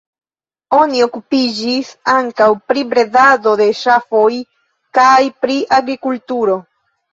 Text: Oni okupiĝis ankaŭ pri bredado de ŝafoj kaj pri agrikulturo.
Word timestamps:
Oni 0.77 1.03
okupiĝis 1.07 1.91
ankaŭ 2.13 2.47
pri 2.71 2.85
bredado 2.95 3.55
de 3.61 3.69
ŝafoj 3.83 4.33
kaj 5.01 5.15
pri 5.45 5.61
agrikulturo. 5.81 6.61